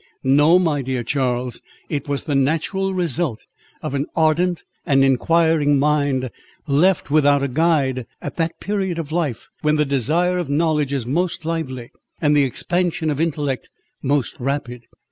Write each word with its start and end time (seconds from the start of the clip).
"No, 0.23 0.57
my 0.57 0.81
dear 0.81 1.03
Charles; 1.03 1.61
it 1.87 2.07
was 2.07 2.23
the 2.25 2.33
natural 2.33 2.91
result 2.95 3.45
of 3.83 3.93
an 3.93 4.07
ardent 4.15 4.63
and 4.83 5.03
inquiring 5.03 5.77
mind, 5.77 6.31
left 6.65 7.11
without 7.11 7.43
a 7.43 7.47
guide, 7.47 8.07
at 8.19 8.35
that 8.37 8.59
period 8.59 8.97
of 8.97 9.11
life 9.11 9.49
when 9.61 9.75
the 9.75 9.85
desire 9.85 10.39
of 10.39 10.49
knowledge 10.49 10.91
is 10.91 11.05
most 11.05 11.45
lively, 11.45 11.91
and 12.19 12.35
the 12.35 12.45
expansion 12.45 13.11
of 13.11 13.21
intellect 13.21 13.69
most 14.01 14.35
rapid. 14.39 14.87